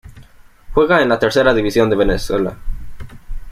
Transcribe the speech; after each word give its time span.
Juega 0.73 0.99
en 1.03 1.09
la 1.09 1.19
Tercera 1.19 1.53
División 1.53 1.87
de 1.91 1.95
Venezuela. 1.95 2.57